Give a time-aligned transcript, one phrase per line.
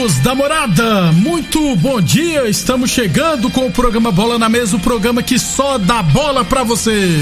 [0.00, 2.48] Amigos da morada, muito bom dia.
[2.48, 6.62] Estamos chegando com o programa Bola na Mesa o programa que só dá bola pra
[6.62, 7.18] você.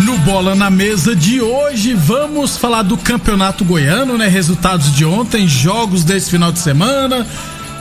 [0.00, 4.26] No Bola na Mesa de hoje, vamos falar do Campeonato Goiano, né?
[4.26, 7.26] Resultados de ontem, jogos desse final de semana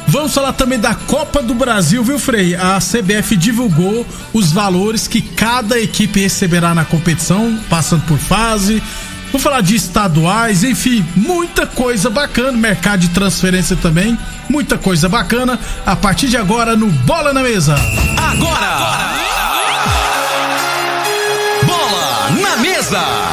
[0.07, 2.55] Vamos falar também da Copa do Brasil, viu, Frei?
[2.55, 8.81] A CBF divulgou os valores que cada equipe receberá na competição, passando por fase.
[9.31, 14.15] Vou falar de estaduais, enfim, muita coisa bacana, mercado de transferência também,
[14.47, 15.59] muita coisa bacana.
[15.83, 17.73] A partir de agora no Bola na Mesa.
[18.15, 18.67] Agora!
[18.67, 19.23] agora!
[21.65, 23.32] Bola na Mesa!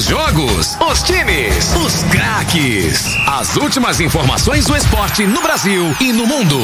[0.00, 3.04] Os jogos, os times, os craques.
[3.26, 6.58] As últimas informações do esporte no Brasil e no mundo.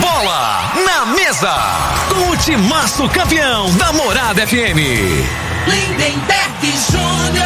[0.00, 1.54] Bola na mesa.
[2.08, 4.80] Com o timaço campeão da Morada FM.
[5.66, 7.44] Lindenberg Júnior.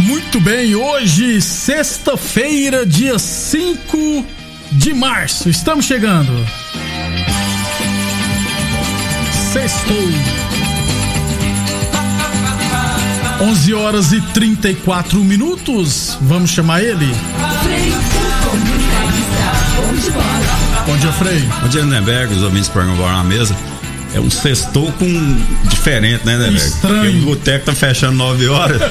[0.00, 4.26] Muito bem, hoje, sexta-feira, dia 5
[4.72, 5.48] de março.
[5.48, 6.32] Estamos chegando.
[9.56, 9.96] Sextou.
[13.40, 16.18] 11 horas e 34 minutos.
[16.20, 17.06] Vamos chamar ele?
[20.84, 21.40] Bom dia, Frei.
[21.62, 23.56] Bom dia, Neberg, os ouvintes Bola na Mesa.
[24.14, 26.56] É um sextou com diferente, né, Neberg?
[26.58, 27.02] Estranho.
[27.04, 28.82] Porque o boteco tá fechando 9 horas.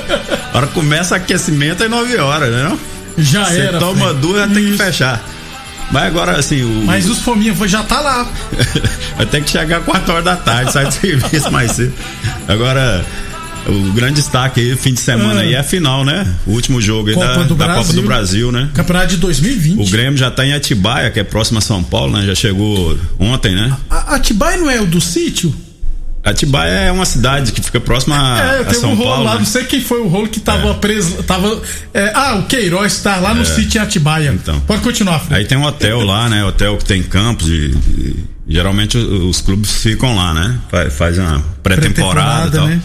[0.52, 2.64] A hora começa aquecimento é 9 horas, né?
[2.64, 2.80] Não?
[3.24, 3.78] Já Você era.
[3.78, 4.20] toma Frei.
[4.20, 5.24] duas, já tem que fechar.
[5.91, 6.84] Mas agora, assim, o.
[6.85, 8.28] Mas os fominha já tá lá.
[9.16, 11.94] Vai ter que chegar 4 horas da tarde, sai do serviço mais cedo.
[12.47, 13.06] Agora,
[13.68, 15.44] o grande destaque aí, fim de semana Ah.
[15.44, 16.28] aí é a final, né?
[16.45, 17.95] O último jogo aí Copa da, da Copa Brasil.
[17.95, 18.69] do Brasil, né?
[18.74, 19.81] Campeonato de 2020.
[19.88, 22.25] O Grêmio já tá em Atibaia, que é próximo a São Paulo, né?
[22.25, 23.75] Já chegou ontem, né?
[23.90, 25.53] A Atibaia não é o do sítio?
[26.25, 29.24] Atibaia é uma cidade que fica próxima a, é, a teve São um rolo Paulo.
[29.25, 29.40] lá, né?
[29.40, 31.22] não sei quem foi o rolo que tava preso.
[31.22, 31.62] Tava,
[31.94, 34.31] é, ah, o Queiroz tá lá no sítio em Atibaia.
[34.34, 34.59] Então.
[34.62, 35.24] Pode continuar.
[35.30, 36.44] Aí tem um hotel lá, né?
[36.44, 40.59] Hotel que tem campos e, e geralmente os, os clubes ficam lá, né?
[40.72, 42.68] Faz, faz uma pré-temporada e tal.
[42.68, 42.81] né?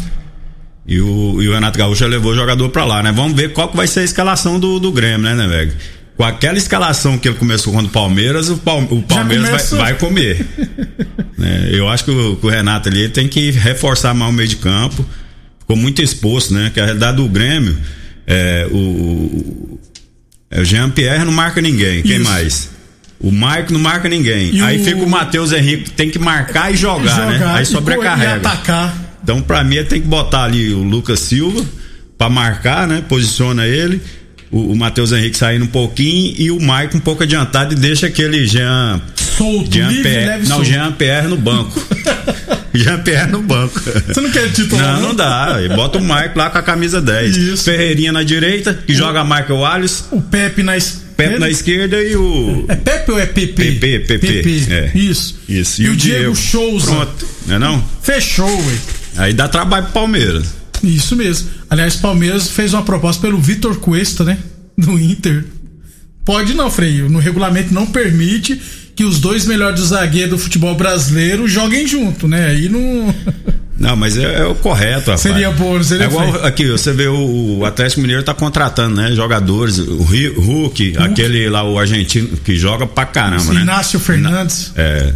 [0.86, 3.10] E o, e o Renato Gaúcho já levou o jogador pra lá, né?
[3.10, 5.72] Vamos ver qual que vai ser a escalação do, do Grêmio, né, né, velho?
[6.20, 9.94] Com aquela escalação que ele começou contra o Palmeiras, o, Pal- o Palmeiras vai, vai
[9.94, 10.46] comer.
[11.38, 11.70] né?
[11.72, 15.02] Eu acho que o, o Renato ali tem que reforçar mais o meio de campo.
[15.60, 16.70] Ficou muito exposto, né?
[16.74, 17.74] Que a realidade do Grêmio
[18.26, 19.80] é o, o,
[20.50, 22.02] é o Jean Pierre não marca ninguém.
[22.02, 22.30] Quem Isso.
[22.30, 22.70] mais?
[23.18, 24.54] O Mike não marca ninguém.
[24.56, 27.40] E Aí o- fica o Matheus Henrique, tem que marcar e jogar, né?
[27.46, 28.46] Aí e sobrecarrega.
[28.46, 28.94] atacar.
[29.22, 31.64] Então, pra mim, tem que botar ali o Lucas Silva
[32.18, 33.02] pra marcar, né?
[33.08, 34.02] Posiciona ele.
[34.50, 38.06] O, o Matheus Henrique saindo um pouquinho e o Maicon um pouco adiantado e deixa
[38.06, 39.00] aquele Jean.
[39.14, 40.26] Solto, Jean livre, Pierre.
[40.26, 40.70] leve Não, solto.
[40.70, 41.86] Jean Pierre no banco.
[42.74, 43.80] Jean Pierre no banco.
[43.80, 45.00] Você não quer titular?
[45.00, 45.58] Não, não dá.
[45.62, 47.36] E Bota o Maicon lá com a camisa 10.
[47.36, 47.64] Isso.
[47.64, 50.04] Ferreirinha na direita, que joga Michael Wallace.
[50.10, 51.10] O Pepe na esquerda.
[51.16, 52.64] Pepe na esquerda e o.
[52.66, 53.72] É Pepe ou é PP?
[53.72, 54.66] PP, PP.
[54.70, 54.90] É.
[54.94, 55.38] Isso.
[55.48, 55.82] Isso.
[55.82, 56.86] E, o Diego, Souza.
[56.86, 57.26] Pronto.
[57.46, 57.84] Não é não?
[58.02, 58.74] Fechou, ué.
[59.18, 60.59] Aí dá trabalho pro Palmeiras.
[60.82, 61.48] Isso mesmo.
[61.68, 64.38] Aliás, Palmeiras fez uma proposta pelo Vitor Cuesta, né?
[64.76, 65.44] Do Inter.
[66.24, 67.08] Pode não, Freio.
[67.08, 68.60] No regulamento não permite
[68.94, 72.46] que os dois melhores zagueiros do futebol brasileiro joguem junto, né?
[72.46, 73.14] Aí não.
[73.80, 75.22] Não, mas é, é o correto, rapaz.
[75.22, 76.44] Seria bom, seria É igual feio.
[76.44, 79.14] aqui, você vê o, o Atlético Mineiro tá contratando, né?
[79.14, 83.62] Jogadores, o Ri- Hulk, aquele lá, o argentino, que joga pra caramba, né?
[83.62, 84.70] Inácio Fernandes.
[84.76, 85.14] É.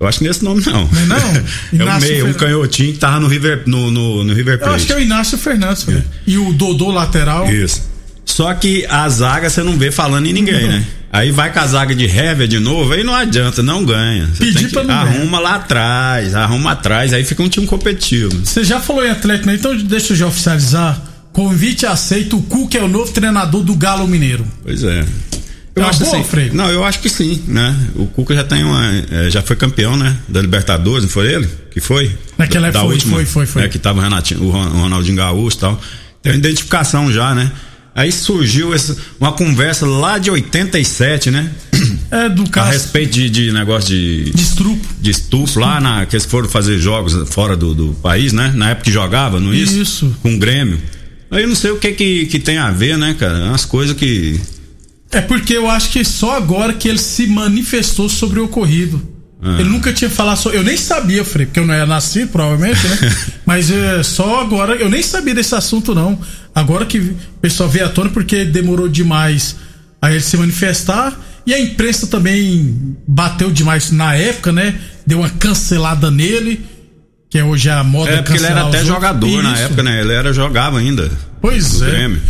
[0.00, 0.88] Eu acho que nesse nome não.
[0.88, 1.86] Não é não?
[1.86, 4.74] é o meio, um canhotinho que tava no River, no, no, no River Eu Plate.
[4.74, 6.02] acho que é o Inácio Fernandes, Freio.
[6.26, 7.52] E o Dodô lateral.
[7.52, 7.82] Isso.
[8.24, 10.86] Só que a zaga você não vê falando em ninguém, né?
[11.12, 14.28] Aí vai com a zaga de Hever de novo, aí não adianta, não ganha.
[14.32, 18.30] Você Pedir pra não arruma lá atrás, arruma atrás, aí fica um time competitivo.
[18.44, 19.54] Você já falou em Atlético, né?
[19.54, 21.02] Então deixa eu já oficializar.
[21.32, 22.36] Convite aceito.
[22.38, 24.46] O Cuca é o novo treinador do Galo Mineiro.
[24.62, 25.04] Pois é.
[25.76, 26.50] Uma boa, Frei?
[26.52, 27.74] Não, eu acho que sim, né?
[27.94, 28.84] O Cuca já tem uma.
[29.10, 30.16] é, já foi campeão, né?
[30.28, 31.48] Da Libertadores, não foi ele?
[31.70, 32.10] Que foi?
[32.36, 33.62] Naquela da, época foi, última, foi, foi, foi.
[33.62, 35.80] né, que tava o, Renatinho, o Ron- o Ronaldinho Gaúcho e tal.
[36.22, 37.50] Tem uma identificação já, né?
[37.94, 41.50] Aí surgiu essa, uma conversa lá de 87, né?
[42.10, 44.30] É, do A respeito de, de negócio de.
[44.30, 44.86] De estrupo.
[45.00, 48.52] De estupo lá, na, que eles foram fazer jogos fora do, do país, né?
[48.54, 49.78] Na época que jogava, não é isso?
[49.78, 50.16] Isso.
[50.22, 50.78] Com o Grêmio.
[51.30, 53.38] Aí eu não sei o que, que que tem a ver, né, cara?
[53.44, 54.40] Umas coisas que.
[55.12, 59.02] É porque eu acho que só agora que ele se manifestou sobre o ocorrido.
[59.42, 59.56] Ah.
[59.58, 60.58] Ele nunca tinha falado sobre.
[60.58, 63.16] Eu nem sabia, Frei, porque eu não era nascido, provavelmente, né?
[63.44, 64.74] Mas é, só agora.
[64.74, 66.18] Eu nem sabia desse assunto, não.
[66.54, 69.56] Agora que o pessoal veio à tona, porque demorou demais
[70.00, 71.18] a ele se manifestar.
[71.46, 74.78] E a imprensa também bateu demais na época, né?
[75.06, 76.60] Deu uma cancelada nele.
[77.30, 79.44] Que é hoje a moda É, porque ele era até jogador outros.
[79.44, 79.62] na Isso.
[79.62, 80.00] época, né?
[80.00, 81.10] Ele era jogava ainda.
[81.40, 81.90] Pois é.
[81.90, 82.20] Grêmio.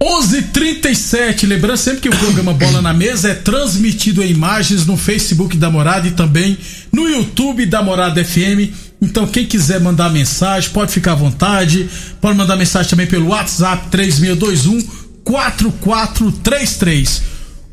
[0.00, 1.46] 11:37.
[1.46, 5.70] Lembrando sempre que o programa Bola na Mesa é transmitido em imagens no Facebook da
[5.70, 6.58] Morada e também
[6.92, 8.72] no YouTube da Morada FM.
[9.00, 11.88] Então, quem quiser mandar mensagem, pode ficar à vontade.
[12.20, 14.82] Pode mandar mensagem também pelo WhatsApp 3621
[15.24, 17.22] 4433.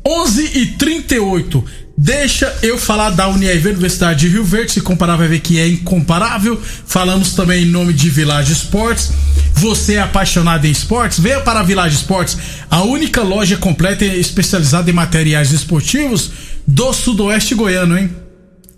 [0.04, 1.64] 11 e 38.
[2.04, 4.72] Deixa eu falar da Univ Universidade de Rio Verde.
[4.72, 6.60] Se comparar, vai ver que é incomparável.
[6.84, 9.12] Falamos também em nome de Village Esportes.
[9.54, 11.20] Você é apaixonado em esportes?
[11.20, 12.36] Venha para a Village Esportes,
[12.68, 16.32] a única loja completa especializada em materiais esportivos
[16.66, 18.10] do Sudoeste Goiano, hein?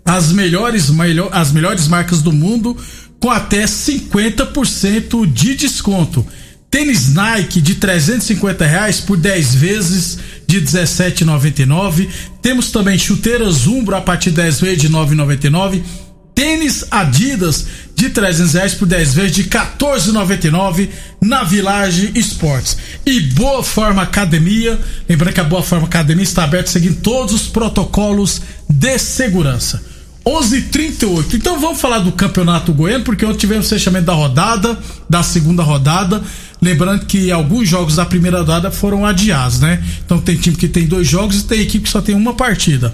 [0.05, 2.77] As melhores, melhor, as melhores marcas do mundo
[3.19, 6.23] com até 50% de desconto.
[6.69, 10.19] Tênis Nike de 350 reais por 10 vezes
[10.59, 12.07] de 17,99.
[12.41, 15.81] Temos também chuteiras Umbro a partir de 10 vezes de 9,99.
[16.35, 17.65] Tênis Adidas
[17.95, 20.89] de 300 reais por 10 vezes de 14,99
[21.21, 22.77] na Village Esportes.
[23.05, 27.43] E Boa Forma Academia, lembrando que a Boa Forma Academia está aberta seguindo todos os
[27.43, 29.81] protocolos de segurança.
[30.25, 31.35] 11:38.
[31.35, 35.61] Então vamos falar do Campeonato Goiano, porque ontem tivemos o fechamento da rodada, da segunda
[35.61, 36.21] rodada.
[36.65, 39.83] Lembrando que alguns jogos da primeira rodada foram adiados, né?
[40.03, 42.91] Então tem time que tem dois jogos e tem equipe que só tem uma partida.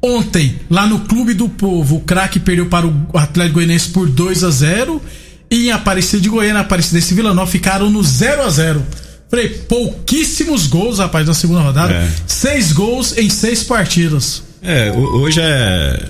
[0.00, 4.42] Ontem, lá no Clube do Povo, o craque perdeu para o Atlético Goianiense por 2
[4.44, 5.02] a 0
[5.50, 8.82] e em Aparecida de Goiânia, Aparecidense e Vila Nova ficaram no 0 a 0
[9.28, 11.92] Falei, pouquíssimos gols, rapaz, na segunda rodada.
[11.92, 12.10] É.
[12.26, 14.42] Seis gols em seis partidas.
[14.64, 16.06] É, ho- hoje é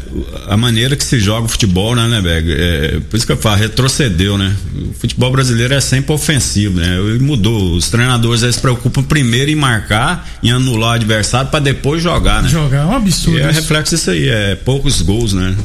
[0.49, 2.53] a maneira que se joga o futebol, né, né, Beg?
[2.53, 4.55] É, por isso que eu falo, retrocedeu, né?
[4.91, 6.99] O futebol brasileiro é sempre ofensivo, né?
[7.17, 7.75] E mudou.
[7.75, 12.43] Os treinadores eles se preocupam primeiro em marcar, em anular o adversário para depois jogar,
[12.43, 12.49] né?
[12.51, 13.39] Jogar é um absurdo.
[13.39, 13.61] E é isso.
[13.61, 15.57] reflexo disso aí, é poucos gols, né?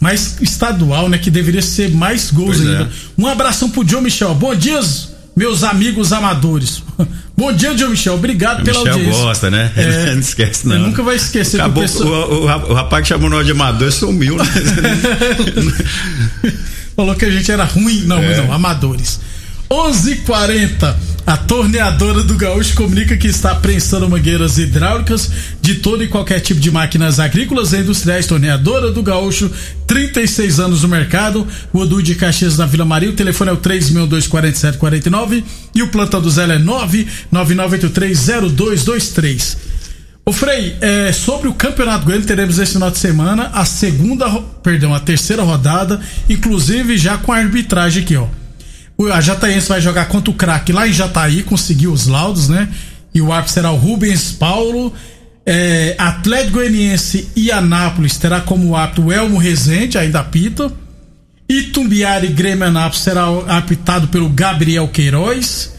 [0.00, 1.18] mais estadual, né?
[1.18, 2.84] Que deveria ser mais gols Pois ainda.
[2.84, 2.88] é.
[3.18, 4.34] Um abração pro John Michel.
[4.34, 4.80] Bom dia,
[5.40, 6.82] meus amigos amadores.
[7.34, 8.12] Bom dia, John Michel.
[8.14, 9.22] Obrigado O pela Michel audiência.
[9.22, 9.72] gosta, né?
[9.74, 10.12] É.
[10.12, 10.74] Não esquece, não.
[10.76, 13.52] Ele nunca vai esquecer do Acabou, pessoal- o, o, o rapaz que chamou nós de
[13.52, 14.44] amador sumiu, né?
[16.94, 18.02] Falou que a gente era ruim.
[18.04, 18.36] Não, É.
[18.36, 19.18] não, amadores.
[19.70, 20.94] 11:40.
[21.26, 26.60] A torneadora do Gaúcho comunica que está prensando mangueiras hidráulicas de todo e qualquer tipo
[26.60, 28.26] de máquinas agrícolas e industriais.
[28.26, 29.50] Torneadora do Gaúcho,
[29.86, 31.46] 36 anos no mercado.
[31.72, 33.10] O Odu de Caxias na Vila Maria.
[33.10, 39.56] O telefone é o 3624749 e o plantão do Zé é 999830223.
[40.24, 44.28] Ô Frei, é, sobre o Campeonato Goiano, teremos esse final de semana a segunda,
[44.62, 48.26] perdão, a terceira rodada, inclusive já com a arbitragem aqui, ó.
[49.12, 52.68] A Jataiense vai jogar contra o craque lá em Jataí, conseguiu os laudos, né?
[53.14, 54.92] E o árbitro será o Rubens Paulo.
[55.46, 60.72] É, Atlético Goianiense e Anápolis terá como árbitro o Elmo Rezende, ainda apita.
[61.48, 65.72] Itumbiara e Grêmio Anápolis será apitado pelo Gabriel Queiroz.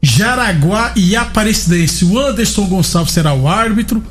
[0.00, 4.02] Jaraguá e Aparecidense, o Anderson Gonçalves será o árbitro.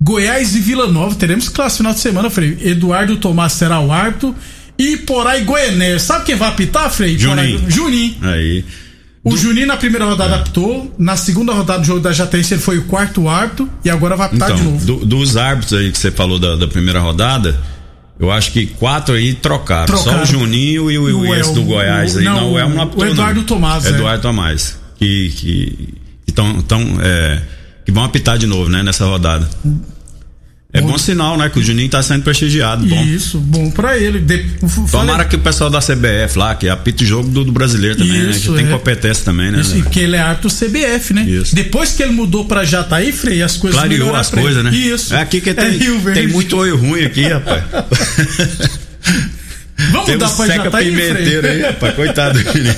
[0.00, 2.58] Goiás e Vila Nova, teremos classe final de semana, Frei.
[2.62, 4.34] Eduardo Tomás será o árbitro.
[4.78, 5.98] E Porá e Goianésia.
[5.98, 7.16] Sabe quem vai apitar, Frei?
[7.18, 7.60] Juninho.
[7.60, 8.16] Porá- Juninho.
[8.22, 8.64] Aí.
[9.22, 10.94] O Juninho na primeira rodada apitou.
[10.98, 13.70] Na segunda rodada do jogo da Jateiense ele foi o quarto árbitro.
[13.84, 14.84] E agora vai apitar de Então, novo.
[14.84, 17.58] do- dos árbitros aí que você falou da, da primeira rodada,
[18.20, 19.86] eu acho que quatro aí trocaram.
[19.86, 20.18] Trocaram.
[20.18, 22.24] Só o Juninho e o, o El- do Goiás o- aí.
[22.24, 23.46] não, Não, o Elmo não o apitou, Eduardo não.
[23.46, 23.88] Tomás, é.
[23.90, 24.78] Eduardo Tomás.
[24.98, 25.88] Que, que,
[26.26, 27.40] que, tão, tão, é,
[27.86, 29.48] que vão apitar de novo, né, nessa rodada.
[30.74, 31.48] É bom, sinal, né?
[31.48, 32.84] Que o Juninho tá sendo prestigiado.
[32.84, 33.04] Bom.
[33.04, 34.18] Isso, bom pra ele.
[34.18, 34.44] De...
[34.90, 38.20] Tomara que o pessoal da CBF lá, que apita o jogo do, do brasileiro também,
[38.24, 38.30] né?
[38.32, 38.70] Isso, Que tem é.
[38.70, 39.60] competência também, né?
[39.60, 39.82] Isso, né?
[39.84, 41.22] porque ele é árbitro CBF, né?
[41.22, 41.54] Isso.
[41.54, 44.74] Depois que ele mudou pra Jataí, Frei, as coisas Clareou as coisas, né?
[44.74, 45.14] Isso.
[45.14, 46.20] É aqui que tem, Verde.
[46.20, 47.62] tem muito olho ruim aqui, rapaz.
[49.92, 51.52] Vamos tem um mudar pra Jataí, pimenteiro Frei?
[51.52, 51.94] aí, rapaz.
[51.94, 52.74] Coitado do Juninho.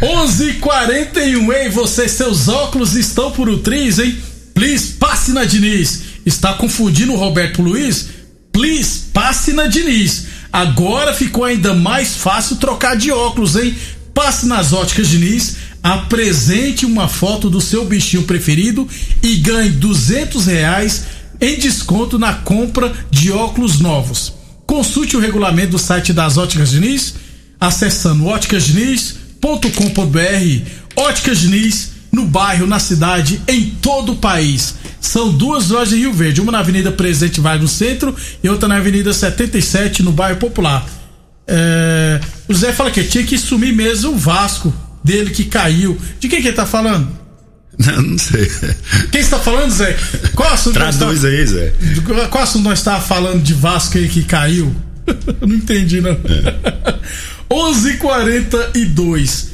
[0.00, 4.16] 11:41, ei, você, seus óculos estão por utriz, hein?
[4.54, 6.09] Please, passe na Diniz.
[6.30, 8.06] Está confundindo o Roberto Luiz?
[8.52, 10.26] Please, passe na Diniz.
[10.52, 13.74] Agora ficou ainda mais fácil trocar de óculos, hein?
[14.14, 18.86] Passe nas óticas Diniz, apresente uma foto do seu bichinho preferido
[19.20, 21.02] e ganhe 200 reais
[21.40, 24.32] em desconto na compra de óculos novos.
[24.64, 27.14] Consulte o regulamento do site das Óticas Diniz
[27.58, 30.70] acessando óticasdiniz.com.br.
[30.94, 34.74] Óticas Diniz no bairro, na cidade, em todo o país.
[35.00, 38.68] São duas lojas em Rio Verde, uma na Avenida Presidente Vargas no centro e outra
[38.68, 40.86] na Avenida 77 no bairro Popular.
[41.46, 45.98] É, o Zé fala que tinha que sumir mesmo o Vasco dele que caiu.
[46.20, 47.08] De quem que ele tá falando?
[47.80, 48.46] Não, não sei.
[49.10, 49.96] Quem está falando, Zé?
[50.34, 51.72] Qual assunto Traduz nós aí, Zé.
[52.30, 54.74] Qual assunto nós estávamos falando de Vasco aí que caiu?
[55.40, 56.10] não entendi, não.
[56.10, 56.94] É.
[57.50, 59.46] 11:42.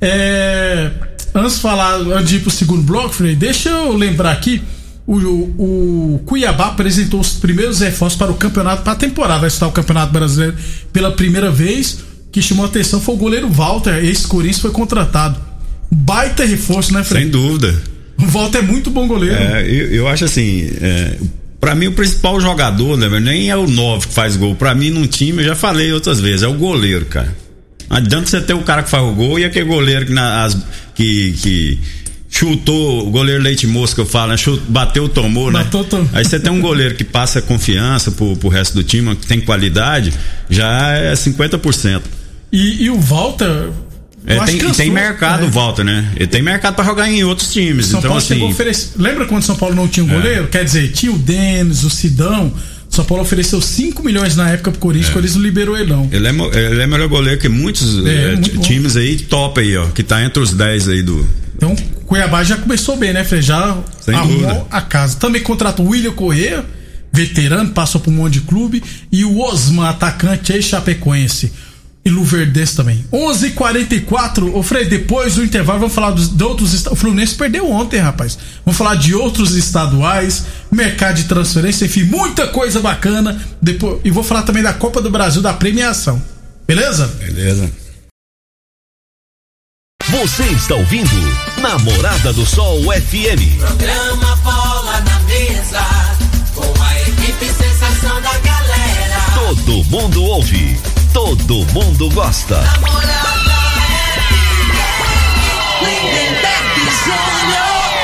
[0.00, 0.90] É,
[1.34, 4.62] antes de falar, antes de ir pro segundo bloco, deixa eu lembrar aqui.
[5.06, 9.40] O, o, Cuiabá apresentou os primeiros reforços para o campeonato, para a temporada.
[9.40, 10.56] Vai estar o Campeonato Brasileiro
[10.92, 11.98] pela primeira vez.
[12.30, 14.04] Que chamou a atenção foi o goleiro Walter.
[14.04, 15.38] Esse Corinthians foi contratado.
[15.90, 17.22] Baita reforço, né, Frei?
[17.22, 17.74] Sem dúvida.
[18.18, 19.36] O Walter é muito bom goleiro.
[19.36, 20.70] É, eu, eu, acho assim.
[20.80, 21.18] É,
[21.60, 24.54] para mim, o principal jogador, né, nem é o 9 que faz gol.
[24.54, 27.36] Para mim, num time, eu já falei outras vezes, é o goleiro, cara.
[27.90, 30.44] Não adianta você ter o cara que faz o gol e aquele goleiro que, na,
[30.44, 30.56] as,
[30.94, 31.78] que, que
[32.32, 34.36] chutou, o goleiro Leite que eu falo, né?
[34.66, 35.62] Bateu, tomou, né?
[35.62, 36.08] Bateu, tomou.
[36.14, 39.38] Aí você tem um goleiro que passa confiança pro, pro resto do time, que tem
[39.38, 40.14] qualidade,
[40.48, 42.00] já é 50%.
[42.50, 43.68] E, e o Walter.
[44.24, 45.48] É, tem, cansou, tem mercado, é.
[45.48, 46.10] volta, né?
[46.16, 47.86] Ele tem mercado para jogar em outros times.
[47.86, 48.42] São então, Paulo assim.
[48.42, 48.92] Oferecer...
[48.96, 50.14] Lembra quando São Paulo não tinha um é.
[50.14, 50.44] goleiro?
[50.44, 50.46] É.
[50.46, 52.52] Quer dizer, tinha o Denis, o Sidão.
[52.88, 55.10] São Paulo ofereceu 5 milhões na época pro Corinthians, é.
[55.10, 56.08] o Corinthians não liberou ele não.
[56.12, 59.86] Ele é, ele é melhor goleiro que muitos é, é, times aí top aí, ó,
[59.86, 61.26] que tá entre os 10 aí do.
[61.56, 61.74] Então,
[62.12, 63.40] Cuiabá já começou bem, né, Frei?
[63.40, 64.66] Já Sem arrumou dúvida.
[64.70, 65.16] a casa.
[65.16, 66.62] Também contratou o William Corrêa,
[67.10, 71.50] veterano, passou por um monte de clube, e o Osman, atacante ex-chapecoense
[72.04, 73.02] e Luverdense também.
[73.10, 77.34] 11:44 h 44 Ô Frei, depois do intervalo vamos falar dos, de outros O Fluminense
[77.34, 78.36] perdeu ontem, rapaz.
[78.62, 83.40] Vamos falar de outros estaduais, mercado de transferência, enfim, muita coisa bacana.
[83.62, 86.22] Depois, e vou falar também da Copa do Brasil, da premiação.
[86.68, 87.06] Beleza?
[87.06, 87.70] Beleza.
[90.20, 91.10] Você está ouvindo
[91.60, 93.58] Namorada do Sol FM.
[93.58, 95.80] Programa Bola na Mesa,
[96.54, 99.20] com a equipe sensação da galera.
[99.34, 100.78] Todo mundo ouve
[101.12, 102.62] todo mundo gosta.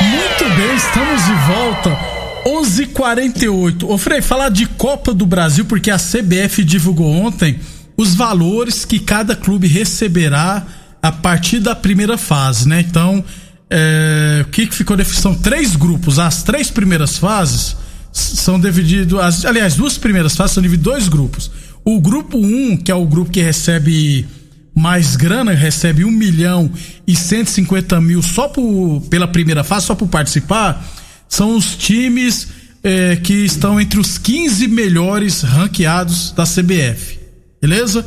[0.02, 1.98] Muito bem, estamos de volta.
[2.44, 3.88] 11:48.
[3.88, 7.58] Ô Frei, falar de Copa do Brasil porque a CBF divulgou ontem
[7.96, 10.66] os valores que cada clube receberá
[11.02, 12.80] a partir da primeira fase, né?
[12.80, 13.24] Então,
[13.70, 15.22] é, o que, que ficou definido?
[15.22, 16.18] São três grupos.
[16.18, 17.76] As três primeiras fases
[18.12, 19.44] são divididas.
[19.44, 21.50] Aliás, duas primeiras fases são divididas em dois grupos.
[21.84, 24.26] O grupo 1, um, que é o grupo que recebe
[24.74, 26.70] mais grana, recebe 1 milhão
[27.06, 30.86] e 150 mil só por, pela primeira fase, só por participar,
[31.28, 32.48] são os times
[32.82, 37.18] é, que estão entre os 15 melhores ranqueados da CBF.
[37.60, 38.04] Beleza?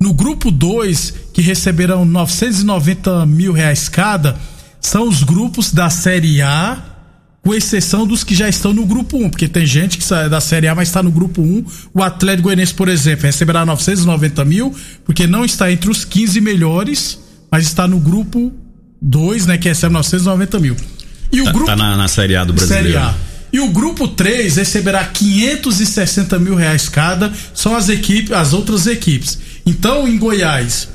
[0.00, 4.34] No grupo 2, que receberão 990 mil reais cada,
[4.80, 6.82] são os grupos da Série A
[7.42, 10.40] com exceção dos que já estão no grupo 1, porque tem gente que sai da
[10.40, 11.64] Série A, mas está no grupo 1.
[11.94, 17.18] O Atlético Goianiense, por exemplo, receberá 990 mil, porque não está entre os 15 melhores,
[17.50, 18.52] mas está no grupo
[19.00, 20.76] 2, né, que recebe 990 mil.
[21.32, 21.66] E o tá, grupo.
[21.66, 22.98] Tá na, na Série A do Brasileiro.
[22.98, 23.14] A.
[23.52, 29.38] E o grupo 3 receberá 560 mil reais cada, são as equipes, as outras equipes.
[29.64, 30.88] Então, em Goiás,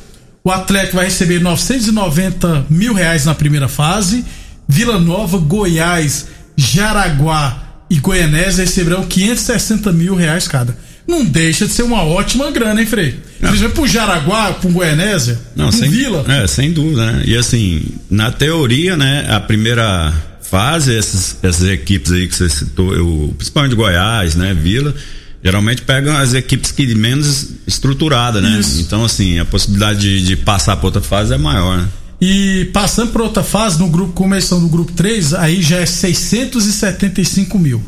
[0.44, 4.24] o Atlético vai receber 990 mil reais na primeira fase.
[4.68, 10.76] Vila Nova, Goiás Jaraguá e Goianésia receberão 560 mil reais cada.
[11.08, 13.20] Não deixa de ser uma ótima grana, hein, Frei?
[13.40, 16.26] Vai pro Jaraguá, pro Goianésia, Não, pro sem, Vila.
[16.28, 17.24] É, sem dúvida, né?
[17.26, 22.96] E assim, na teoria, né, a primeira fase, essas, essas equipes aí que você citou,
[22.96, 24.96] eu, principalmente Goiás, né, Vila,
[25.46, 28.60] geralmente pegam as equipes que menos estruturada, né?
[28.60, 28.82] Isso.
[28.82, 31.88] Então, assim, a possibilidade de, de passar para outra fase é maior, né?
[32.20, 37.60] E passando para outra fase, no grupo, começando no grupo 3, aí já é 675
[37.60, 37.84] mil.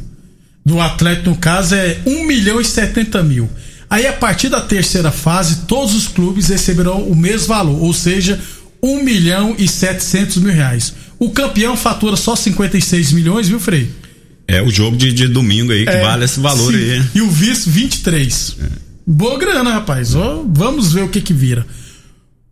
[0.64, 3.50] Do Atlético, no caso, é 1 milhão e 70 mil.
[3.90, 8.40] Aí, a partir da terceira fase, todos os clubes receberão o mesmo valor, ou seja,
[8.84, 10.94] 1 milhão e 700 mil reais.
[11.18, 13.90] O campeão fatura só 56 milhões, viu, Frei?
[14.48, 16.78] É o jogo de, de domingo aí que é, vale esse valor sim.
[16.78, 17.04] aí.
[17.16, 18.56] E o vice, 23.
[18.62, 18.66] É.
[19.06, 20.16] Boa grana, rapaz.
[20.16, 21.66] Ó, vamos ver o que que vira.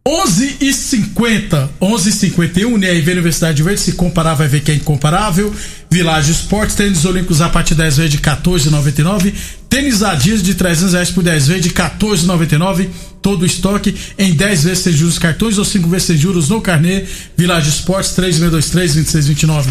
[0.08, 4.76] 11 e 50, 11 e 51, UniRV Universidade Verde, se comparar vai ver que é
[4.76, 5.52] incomparável.
[5.90, 9.34] Village Esportes, tênis olímpicos a partir de 10 vezes de 14,99.
[9.76, 12.88] Tênis Adidas de 300 reais por 10 vezes de 14,99.
[13.22, 16.62] Todo o estoque em 10 vezes sem juros cartões ou 5 vezes sem juros no
[16.62, 17.04] carnê.
[17.36, 19.66] Village Esportes 3623-2629.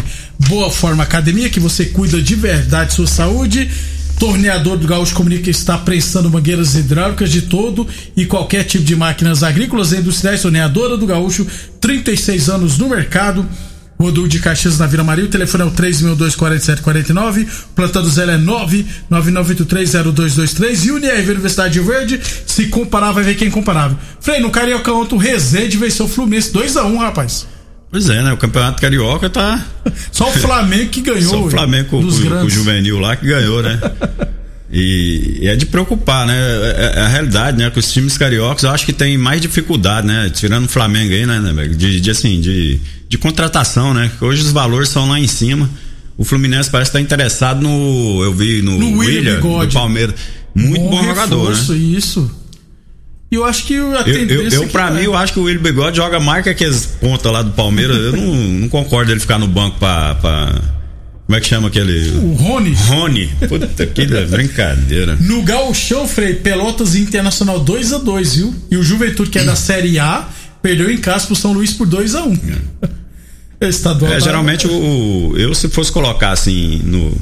[0.47, 3.67] Boa Forma Academia, que você cuida de verdade sua saúde.
[4.19, 9.41] Torneador do Gaúcho comunica está prensando mangueiras hidráulicas de todo e qualquer tipo de máquinas
[9.41, 10.43] agrícolas e industriais.
[10.43, 11.47] Torneadora do Gaúcho,
[11.81, 13.43] 36 anos no mercado.
[13.99, 18.23] Rodul de Caxias na Vila Maria, o telefone é o 3.24749, o plantão do Zé
[18.23, 18.37] é
[19.09, 23.97] 999830223 e o UNIRV Universidade Verde, se comparar vai ver quem é comparável.
[24.19, 27.47] Frei, no Carioca ontem o Rezende venceu o Fluminense 2x1, um, rapaz.
[27.89, 28.33] Pois é, né?
[28.33, 29.63] O Campeonato Carioca tá.
[30.11, 31.29] Só o Flamengo que ganhou.
[31.29, 33.79] Só o Flamengo com, com, com o Juvenil lá que ganhou, né?
[34.71, 36.35] E, e, é de preocupar, né?
[36.35, 37.69] É, é, a realidade, né?
[37.69, 40.29] Que os times cariocas eu acho que tem mais dificuldade, né?
[40.33, 41.67] Tirando o Flamengo aí, né?
[41.67, 44.11] De, de assim, de, de contratação, né?
[44.19, 45.69] Hoje os valores são lá em cima.
[46.17, 48.23] O Fluminense parece estar interessado no.
[48.23, 50.15] Eu vi no, no William, William do Palmeiras.
[50.53, 51.77] Muito bom, bom jogador, reforço, né?
[51.77, 52.31] Isso.
[53.31, 54.55] E eu acho que a tendência.
[54.55, 56.85] Eu, eu, eu pra mim, eu acho que o William Bigode joga mais que aqueles
[56.85, 57.97] pontas lá do Palmeiras.
[57.97, 60.61] eu não, não concordo ele ficar no banco pra, pra.
[61.25, 62.09] Como é que chama aquele?
[62.19, 62.73] O Rony.
[62.73, 63.27] Rony.
[63.47, 65.15] Puta que brincadeira.
[65.19, 68.55] No Gauchão, Frei, Pelotas Internacional 2 a 2 viu?
[68.69, 70.29] E o Juventude, que é da Série A,
[70.61, 72.39] perdeu em casa pro São Luís por 2 a 1
[73.61, 73.67] é.
[73.67, 74.11] Estadual.
[74.11, 74.19] É, tá...
[74.19, 77.15] geralmente o, eu, se fosse colocar assim no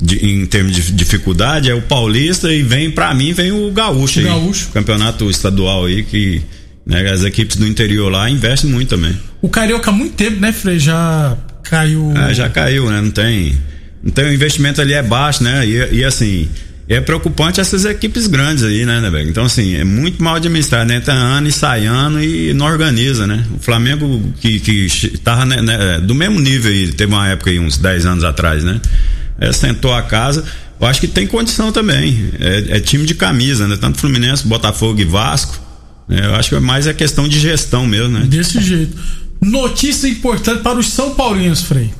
[0.00, 4.20] de, em termos de dificuldade é o paulista e vem para mim vem o gaúcho,
[4.20, 4.68] o aí, gaúcho.
[4.68, 6.42] campeonato estadual aí que
[6.86, 9.14] né, as equipes do interior lá investem muito também.
[9.42, 11.36] O carioca há muito tempo, né, Frei, já
[11.68, 12.12] caiu.
[12.16, 13.00] É, já caiu, né?
[13.00, 13.56] Não tem,
[14.02, 15.66] não tem o investimento ali é baixo, né?
[15.66, 16.48] E, e assim
[16.90, 20.98] é preocupante essas equipes grandes aí, né, né Então, assim, é muito mal administrado, né?
[21.00, 23.44] Tá ano e sai ano e não organiza, né?
[23.54, 27.58] O Flamengo que, que tava né, né, do mesmo nível aí, teve uma época aí,
[27.58, 28.80] uns 10 anos atrás, né?
[29.38, 30.44] é, sentou a casa.
[30.80, 32.30] Eu acho que tem condição também.
[32.38, 33.76] É, é time de camisa, né?
[33.80, 35.58] Tanto Fluminense, Botafogo e Vasco.
[36.08, 36.24] Né?
[36.24, 38.26] Eu acho que é mais a questão de gestão mesmo, né?
[38.26, 38.96] Desse jeito.
[39.40, 41.92] Notícia importante para os São Paulinos, Frei.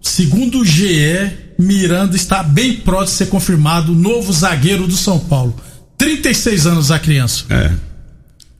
[0.00, 5.54] Segundo o GE, Miranda está bem próximo de ser confirmado novo zagueiro do São Paulo.
[5.98, 7.44] 36 anos a criança.
[7.50, 7.70] É.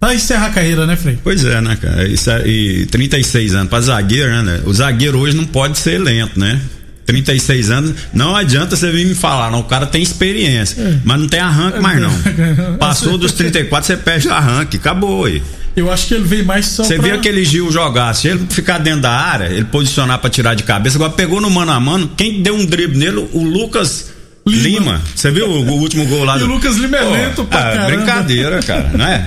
[0.00, 1.18] Pra encerrar a carreira, né, Frei?
[1.22, 2.06] Pois é, né, cara?
[2.06, 3.68] Isso é, e 36 anos.
[3.68, 4.62] Pra zagueiro, né?
[4.64, 6.60] O zagueiro hoje não pode ser lento, né?
[7.06, 10.98] 36 anos, não adianta você vir me falar, não, o cara tem experiência, é.
[11.04, 12.10] mas não tem arranque mais não.
[12.78, 15.42] Passou dos 34, você perde arranque, acabou aí.
[15.76, 17.04] Eu acho que ele veio mais só Você pra...
[17.04, 20.62] viu aquele Gil jogar, se ele ficar dentro da área, ele posicionar para tirar de
[20.62, 24.12] cabeça, agora pegou no mano a mano, quem deu um drible nele, o Lucas
[24.46, 25.00] Lima.
[25.14, 26.44] Você viu o, último gol lá do.
[26.44, 29.18] E o Lucas Lima é lento pra ah, Brincadeira, cara, não é?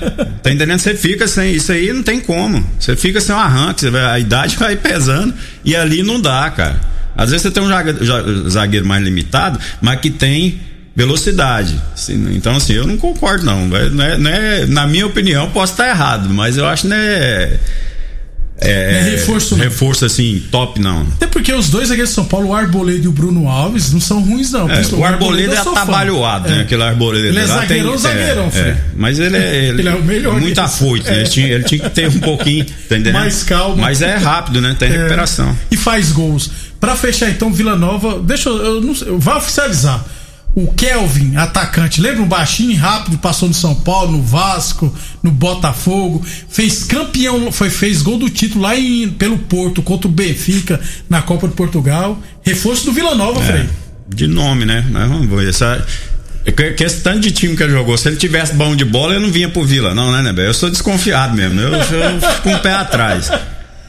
[0.44, 0.78] Tá entendendo?
[0.78, 1.54] Você fica sem.
[1.54, 2.64] Isso aí não tem como.
[2.80, 5.34] Você fica sem um arranque, vai, a idade vai pesando
[5.66, 6.80] e ali não dá, cara.
[7.16, 10.62] Às vezes você tem um zagueiro mais limitado, mas que tem
[10.98, 11.80] velocidade.
[12.34, 13.70] Então, assim, eu não concordo, não.
[13.78, 16.88] É, não é, não é, na minha opinião, posso estar errado, mas eu acho que
[16.88, 17.60] não é.
[18.60, 21.02] É, é reforço, reforço assim, top não.
[21.02, 24.00] Até porque os dois aqui de São Paulo, o Arboleda e o Bruno Alves, não
[24.00, 24.68] são ruins, não.
[24.68, 26.58] É, o Arboleda é atabalhoado, né?
[26.58, 26.62] É.
[26.62, 27.28] Aquele Arboleda.
[27.28, 29.56] Ele é zagueirão, tem, zagueirão, é, é, Mas ele é.
[29.68, 30.42] Ele, ele é o melhor.
[30.42, 31.20] Muito afoito, né?
[31.20, 33.78] Ele tinha, ele tinha que ter um pouquinho, tá Mais calmo.
[33.78, 34.76] Mas é rápido, né?
[34.80, 35.56] Tem recuperação.
[35.70, 36.50] E faz gols.
[36.80, 40.04] Para fechar então, Vila Nova, deixa eu, eu não sei, vai oficializar.
[40.58, 44.91] O Kelvin, atacante, lembra um baixinho rápido, passou no São Paulo, no Vasco,
[45.22, 50.12] no Botafogo, fez campeão, foi fez gol do título lá em, pelo Porto contra o
[50.12, 52.17] Benfica na Copa de Portugal.
[52.41, 53.70] Reforço do Vila Nova, é, Frei.
[54.10, 54.84] De nome, né?
[54.89, 55.86] Mas vamos ver essa
[56.76, 59.26] que esse tanto de time que ele jogou, se ele tivesse bom de bola, ele
[59.26, 60.48] não vinha pro Vila, não, né, né?
[60.48, 61.62] Eu sou desconfiado mesmo.
[61.62, 61.82] Eu, eu
[62.20, 63.30] fico com um pé atrás.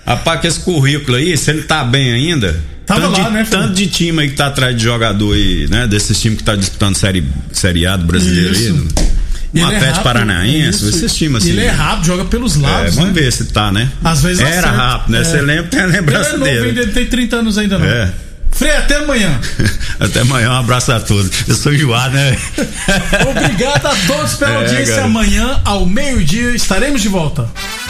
[0.08, 3.46] Rapaz, com esse currículo aí, se ele tá bem ainda, Tava tanto lá, de, né?
[3.50, 5.86] Tanto de time aí que tá atrás de jogador aí, né?
[5.86, 8.88] Desses times que tá disputando série, série A do brasileiro Isso.
[8.96, 9.08] aí.
[9.54, 11.50] Um Atlético é Paranaense, esses times assim.
[11.50, 12.92] Ele é rápido, joga pelos lados.
[12.92, 13.20] É, vamos né?
[13.22, 13.90] ver se tá, né?
[14.04, 14.70] Às vezes Era acerta.
[14.70, 15.24] rápido, né?
[15.24, 15.42] Você É.
[15.42, 16.80] lembra, tem a lembrança Ele é novo, dele.
[16.80, 17.86] ainda tem 30 anos ainda não.
[17.86, 18.12] É.
[18.50, 19.38] Frei, até amanhã.
[20.00, 21.30] Até amanhã, um abraço a todos.
[21.46, 22.36] Eu sou enjoado, né?
[23.28, 24.94] Obrigado a todos pela É, audiência.
[24.94, 25.06] cara.
[25.06, 27.48] Amanhã, ao meio-dia, estaremos de volta.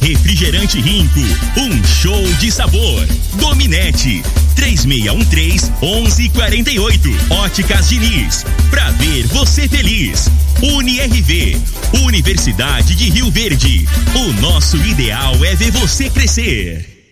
[0.00, 1.20] Refrigerante Rinco,
[1.56, 3.06] um show de sabor.
[3.34, 4.22] Dominete,
[4.54, 7.10] 3613 1148.
[7.30, 10.30] Óticas Diniz, pra ver você feliz.
[10.62, 11.56] UniRV,
[12.04, 13.86] Universidade de Rio Verde.
[14.14, 16.97] O nosso ideal é ver você crescer.